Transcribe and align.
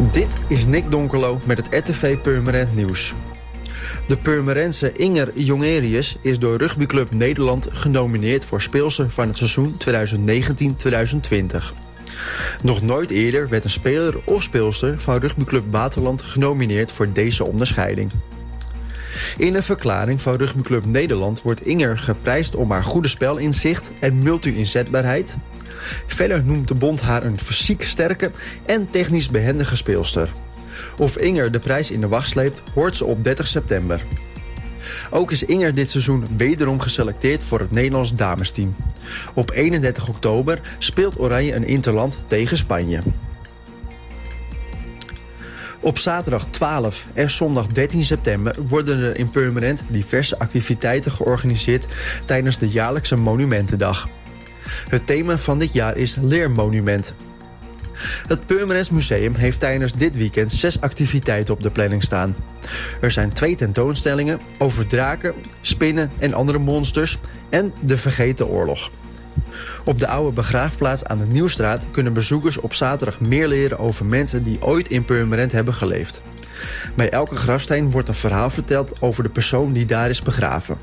Dit 0.00 0.44
is 0.48 0.66
Nick 0.66 0.90
Donkelo 0.90 1.40
met 1.44 1.56
het 1.56 1.68
RTV 1.70 2.18
Purmerend 2.18 2.74
Nieuws. 2.74 3.14
De 4.08 4.16
Purmerense 4.16 4.92
Inger 4.92 5.38
Jongerius 5.38 6.16
is 6.20 6.38
door 6.38 6.56
Rugbyclub 6.56 7.10
Nederland 7.10 7.68
genomineerd 7.72 8.44
voor 8.44 8.62
speelster 8.62 9.10
van 9.10 9.28
het 9.28 9.36
seizoen 9.36 9.76
2019-2020. 9.86 9.86
Nog 12.62 12.82
nooit 12.82 13.10
eerder 13.10 13.48
werd 13.48 13.64
een 13.64 13.70
speler 13.70 14.14
of 14.24 14.42
speelster 14.42 15.00
van 15.00 15.18
Rugbyclub 15.18 15.64
Waterland 15.70 16.22
genomineerd 16.22 16.92
voor 16.92 17.12
deze 17.12 17.44
onderscheiding. 17.44 18.10
In 19.36 19.54
een 19.54 19.62
verklaring 19.62 20.22
van 20.22 20.34
Rugbyclub 20.34 20.84
Nederland 20.84 21.42
wordt 21.42 21.66
Inger 21.66 21.98
geprijsd 21.98 22.54
om 22.54 22.70
haar 22.70 22.84
goede 22.84 23.08
spelinzicht 23.08 23.90
en 24.00 24.18
multi-inzetbaarheid. 24.18 25.36
Verder 26.06 26.44
noemt 26.44 26.68
de 26.68 26.74
bond 26.74 27.00
haar 27.00 27.24
een 27.24 27.38
fysiek 27.38 27.84
sterke 27.84 28.30
en 28.66 28.90
technisch 28.90 29.28
behendige 29.28 29.76
speelster. 29.76 30.28
Of 30.98 31.16
Inger 31.16 31.52
de 31.52 31.58
prijs 31.58 31.90
in 31.90 32.00
de 32.00 32.08
wacht 32.08 32.28
sleept, 32.28 32.62
hoort 32.74 32.96
ze 32.96 33.04
op 33.04 33.24
30 33.24 33.46
september. 33.46 34.02
Ook 35.10 35.30
is 35.30 35.42
Inger 35.42 35.74
dit 35.74 35.90
seizoen 35.90 36.26
wederom 36.36 36.80
geselecteerd 36.80 37.44
voor 37.44 37.58
het 37.58 37.70
Nederlands 37.70 38.14
damesteam. 38.14 38.76
Op 39.34 39.50
31 39.50 40.08
oktober 40.08 40.60
speelt 40.78 41.18
Oranje 41.18 41.54
een 41.54 41.66
interland 41.66 42.24
tegen 42.26 42.56
Spanje. 42.56 43.00
Op 45.80 45.98
zaterdag 45.98 46.46
12 46.50 47.06
en 47.14 47.30
zondag 47.30 47.66
13 47.66 48.04
september 48.04 48.54
worden 48.68 48.98
er 48.98 49.16
in 49.18 49.30
Purmerend 49.30 49.84
diverse 49.88 50.38
activiteiten 50.38 51.10
georganiseerd 51.10 51.86
tijdens 52.24 52.58
de 52.58 52.68
jaarlijkse 52.68 53.16
Monumentendag. 53.16 54.08
Het 54.88 55.06
thema 55.06 55.38
van 55.38 55.58
dit 55.58 55.72
jaar 55.72 55.96
is 55.96 56.16
Leermonument. 56.20 57.14
Het 58.26 58.46
Purmerends 58.46 58.90
Museum 58.90 59.34
heeft 59.34 59.60
tijdens 59.60 59.92
dit 59.92 60.16
weekend 60.16 60.52
zes 60.52 60.80
activiteiten 60.80 61.54
op 61.54 61.62
de 61.62 61.70
planning 61.70 62.02
staan. 62.02 62.36
Er 63.00 63.10
zijn 63.10 63.32
twee 63.32 63.56
tentoonstellingen 63.56 64.40
over 64.58 64.86
draken, 64.86 65.34
spinnen 65.60 66.10
en 66.18 66.34
andere 66.34 66.58
monsters 66.58 67.18
en 67.48 67.72
de 67.80 67.96
Vergeten 67.96 68.48
Oorlog. 68.48 68.90
Op 69.84 69.98
de 69.98 70.06
oude 70.06 70.32
begraafplaats 70.32 71.04
aan 71.04 71.18
de 71.18 71.26
Nieuwstraat 71.26 71.86
kunnen 71.90 72.12
bezoekers 72.12 72.56
op 72.56 72.74
zaterdag 72.74 73.20
meer 73.20 73.48
leren 73.48 73.78
over 73.78 74.06
mensen 74.06 74.42
die 74.42 74.62
ooit 74.62 74.88
in 74.88 75.04
Purmerend 75.04 75.52
hebben 75.52 75.74
geleefd. 75.74 76.22
Bij 76.94 77.10
elke 77.10 77.36
grafsteen 77.36 77.90
wordt 77.90 78.08
een 78.08 78.14
verhaal 78.14 78.50
verteld 78.50 79.00
over 79.00 79.22
de 79.22 79.28
persoon 79.28 79.72
die 79.72 79.86
daar 79.86 80.10
is 80.10 80.22
begraven. 80.22 80.78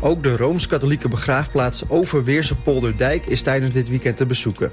Ook 0.00 0.22
de 0.22 0.36
Rooms-Katholieke 0.36 1.08
begraafplaats 1.08 1.88
Overweerse 1.88 2.54
Polderdijk 2.54 3.26
is 3.26 3.42
tijdens 3.42 3.74
dit 3.74 3.88
weekend 3.88 4.16
te 4.16 4.26
bezoeken. 4.26 4.72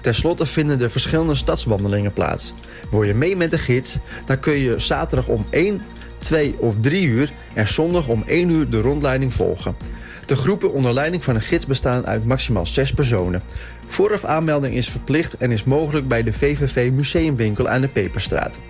Ten 0.00 0.14
slotte 0.14 0.46
vinden 0.46 0.80
er 0.80 0.90
verschillende 0.90 1.34
stadswandelingen 1.34 2.12
plaats. 2.12 2.52
Wil 2.90 3.02
je 3.02 3.14
mee 3.14 3.36
met 3.36 3.50
de 3.50 3.58
gids, 3.58 3.98
dan 4.26 4.40
kun 4.40 4.52
je 4.52 4.78
zaterdag 4.78 5.26
om 5.26 5.46
1, 5.50 5.82
2 6.18 6.54
of 6.58 6.74
3 6.80 7.06
uur 7.06 7.32
en 7.54 7.68
zondag 7.68 8.08
om 8.08 8.22
1 8.26 8.48
uur 8.48 8.70
de 8.70 8.80
rondleiding 8.80 9.32
volgen. 9.32 9.76
De 10.26 10.36
groepen 10.36 10.72
onder 10.72 10.92
leiding 10.92 11.24
van 11.24 11.34
een 11.34 11.42
gids 11.42 11.66
bestaan 11.66 12.06
uit 12.06 12.24
maximaal 12.24 12.66
6 12.66 12.92
personen. 12.92 13.42
Vooraf 13.86 14.24
aanmelding 14.24 14.74
is 14.74 14.88
verplicht 14.88 15.36
en 15.36 15.50
is 15.50 15.64
mogelijk 15.64 16.08
bij 16.08 16.22
de 16.22 16.32
VVV 16.32 16.90
Museumwinkel 16.90 17.68
aan 17.68 17.80
de 17.80 17.88
Peperstraat. 17.88 18.60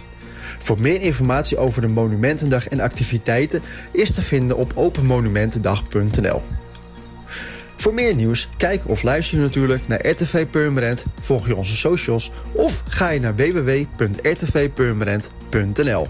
Voor 0.58 0.80
meer 0.80 1.00
informatie 1.00 1.58
over 1.58 1.80
de 1.80 1.88
Monumentendag 1.88 2.68
en 2.68 2.80
activiteiten 2.80 3.62
is 3.90 4.12
te 4.12 4.22
vinden 4.22 4.56
op 4.56 4.72
openmonumentendag.nl. 4.74 6.42
Voor 7.76 7.94
meer 7.94 8.14
nieuws, 8.14 8.48
kijk 8.56 8.88
of 8.88 9.02
luister 9.02 9.38
natuurlijk 9.38 9.88
naar 9.88 10.06
RTV 10.06 10.46
Purmerend, 10.46 11.04
volg 11.20 11.46
je 11.46 11.56
onze 11.56 11.76
socials 11.76 12.32
of 12.52 12.82
ga 12.88 13.10
je 13.10 13.20
naar 13.20 13.36
www.rtvpurmerend.nl. 13.36 16.06